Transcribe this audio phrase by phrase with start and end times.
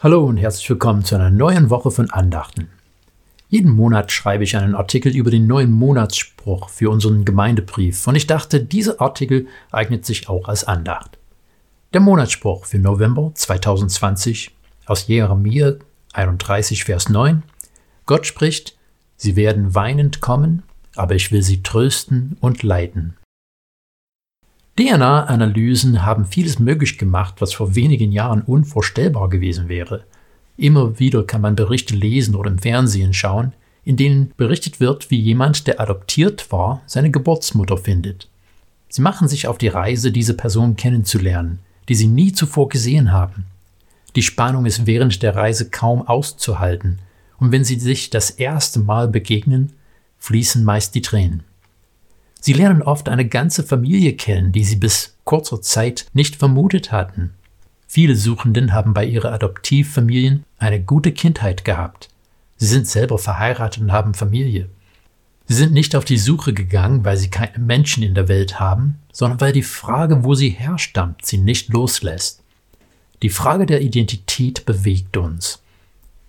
[0.00, 2.68] Hallo und herzlich willkommen zu einer neuen Woche von Andachten.
[3.48, 8.28] Jeden Monat schreibe ich einen Artikel über den neuen Monatsspruch für unseren Gemeindebrief und ich
[8.28, 11.18] dachte, dieser Artikel eignet sich auch als Andacht.
[11.94, 14.52] Der Monatsspruch für November 2020
[14.86, 15.72] aus Jeremia
[16.12, 17.42] 31, Vers 9.
[18.06, 18.78] Gott spricht,
[19.16, 20.62] Sie werden weinend kommen,
[20.94, 23.17] aber ich will sie trösten und leiten.
[24.78, 30.04] DNA-Analysen haben vieles möglich gemacht, was vor wenigen Jahren unvorstellbar gewesen wäre.
[30.56, 35.18] Immer wieder kann man Berichte lesen oder im Fernsehen schauen, in denen berichtet wird, wie
[35.18, 38.28] jemand, der adoptiert war, seine Geburtsmutter findet.
[38.88, 43.46] Sie machen sich auf die Reise, diese Person kennenzulernen, die sie nie zuvor gesehen haben.
[44.14, 47.00] Die Spannung ist während der Reise kaum auszuhalten,
[47.38, 49.72] und wenn sie sich das erste Mal begegnen,
[50.18, 51.47] fließen meist die Tränen.
[52.40, 57.34] Sie lernen oft eine ganze Familie kennen, die sie bis kurzer Zeit nicht vermutet hatten.
[57.86, 62.08] Viele Suchenden haben bei ihren Adoptivfamilien eine gute Kindheit gehabt.
[62.56, 64.68] Sie sind selber verheiratet und haben Familie.
[65.46, 68.98] Sie sind nicht auf die Suche gegangen, weil sie keine Menschen in der Welt haben,
[69.12, 72.42] sondern weil die Frage, wo sie herstammt, sie nicht loslässt.
[73.22, 75.62] Die Frage der Identität bewegt uns.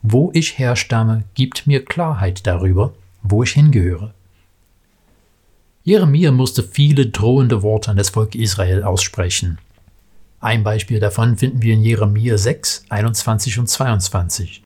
[0.02, 4.14] Wo ich herstamme, gibt mir Klarheit darüber, wo ich hingehöre.
[5.90, 9.58] Jeremia musste viele drohende Worte an das Volk Israel aussprechen.
[10.40, 14.62] Ein Beispiel davon finden wir in Jeremia 6, 21 und 22.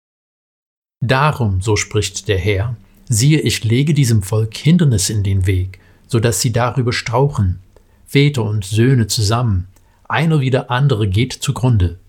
[1.01, 2.75] Darum, so spricht der Herr,
[3.07, 7.61] siehe, ich lege diesem Volk Hindernis in den Weg, so dass sie darüber strauchen,
[8.05, 9.69] Väter und Söhne zusammen,
[10.09, 11.99] einer wie der andere geht zugrunde.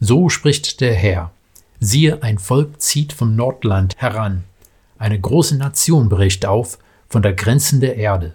[0.00, 1.32] So spricht der Herr,
[1.80, 4.44] siehe, ein Volk zieht vom Nordland heran,
[4.96, 8.34] eine große Nation bricht auf von der Grenzen der Erde.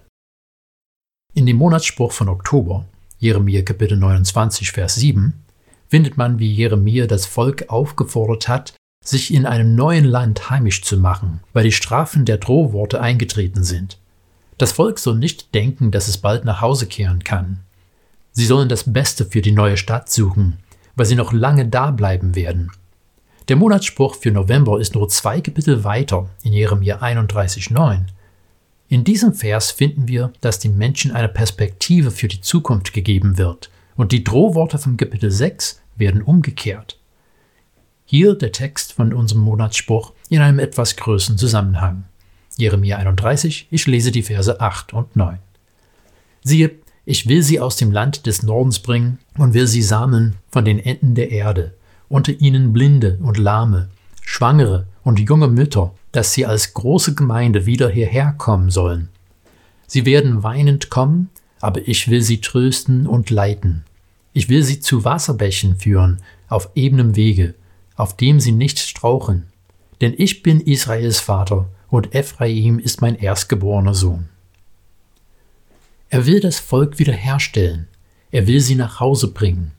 [1.36, 2.86] In dem Monatsspruch von Oktober,
[3.20, 5.44] Jeremia Kapitel 29, Vers 7,
[5.88, 8.74] findet man, wie Jeremia das Volk aufgefordert hat,
[9.06, 14.00] sich in einem neuen Land heimisch zu machen, weil die Strafen der Drohworte eingetreten sind.
[14.58, 17.60] Das Volk soll nicht denken, dass es bald nach Hause kehren kann.
[18.32, 20.58] Sie sollen das Beste für die neue Stadt suchen,
[20.96, 22.72] weil sie noch lange da bleiben werden.
[23.50, 28.06] Der Monatsspruch für November ist nur zwei Kapitel weiter in Jeremia 31,9
[28.94, 33.72] in diesem Vers finden wir, dass den Menschen eine Perspektive für die Zukunft gegeben wird
[33.96, 37.00] und die Drohworte vom Kapitel 6 werden umgekehrt.
[38.06, 42.04] Hier der Text von unserem Monatsspruch in einem etwas größeren Zusammenhang.
[42.56, 45.40] Jeremia 31, ich lese die Verse 8 und 9.
[46.44, 50.66] Siehe, ich will sie aus dem Land des Nordens bringen und will sie sammeln von
[50.66, 51.74] den Enden der Erde,
[52.10, 53.90] unter ihnen Blinde und Lahme,
[54.22, 59.10] Schwangere und junge Mütter dass sie als große Gemeinde wieder hierher kommen sollen.
[59.88, 61.30] Sie werden weinend kommen,
[61.60, 63.84] aber ich will sie trösten und leiten.
[64.32, 67.56] Ich will sie zu Wasserbächen führen, auf ebenem Wege,
[67.96, 69.48] auf dem sie nicht strauchen.
[70.02, 74.30] Denn ich bin Israels Vater und Ephraim ist mein erstgeborener Sohn.
[76.10, 77.88] Er will das Volk wiederherstellen.
[78.32, 79.72] Er will sie nach Hause bringen.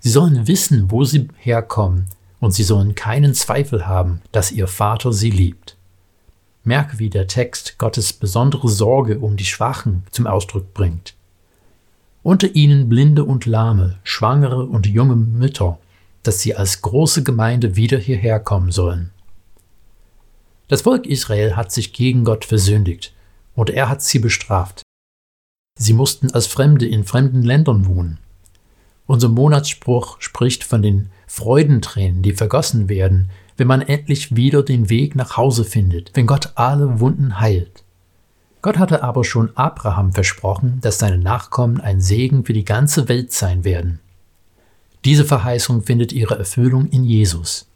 [0.00, 2.06] Sie sollen wissen, wo sie herkommen,
[2.40, 5.75] und sie sollen keinen Zweifel haben, dass ihr Vater sie liebt.
[6.66, 11.14] Merke, wie der Text Gottes besondere Sorge um die Schwachen zum Ausdruck bringt.
[12.22, 15.78] Unter ihnen Blinde und Lahme, Schwangere und junge Mütter,
[16.24, 19.12] dass sie als große Gemeinde wieder hierher kommen sollen.
[20.66, 23.14] Das Volk Israel hat sich gegen Gott versündigt,
[23.54, 24.82] und er hat sie bestraft.
[25.78, 28.18] Sie mussten als Fremde in fremden Ländern wohnen.
[29.06, 35.16] Unser Monatsspruch spricht von den Freudentränen, die vergossen werden, wenn man endlich wieder den Weg
[35.16, 37.84] nach Hause findet, wenn Gott alle Wunden heilt.
[38.62, 43.32] Gott hatte aber schon Abraham versprochen, dass seine Nachkommen ein Segen für die ganze Welt
[43.32, 44.00] sein werden.
[45.04, 47.68] Diese Verheißung findet ihre Erfüllung in Jesus.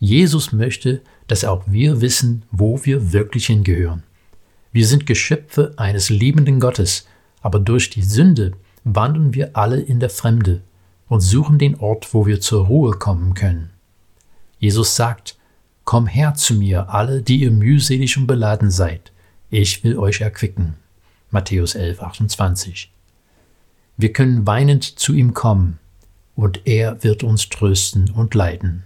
[0.00, 4.02] Jesus möchte, dass auch wir wissen, wo wir wirklich hingehören.
[4.72, 7.06] Wir sind Geschöpfe eines liebenden Gottes,
[7.42, 8.52] aber durch die Sünde
[8.82, 10.62] wandern wir alle in der Fremde
[11.08, 13.70] und suchen den Ort, wo wir zur Ruhe kommen können.
[14.64, 15.36] Jesus sagt,
[15.84, 19.12] Komm her zu mir, alle, die ihr mühselig und beladen seid.
[19.50, 20.76] Ich will euch erquicken.
[21.30, 22.90] Matthäus 11, 28.
[23.98, 25.78] Wir können weinend zu ihm kommen,
[26.34, 28.84] und er wird uns trösten und leiten.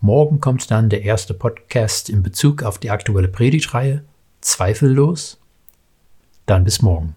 [0.00, 4.04] Morgen kommt dann der erste Podcast in Bezug auf die aktuelle Predigtreihe
[4.40, 5.40] Zweifellos.
[6.46, 7.16] Dann bis morgen.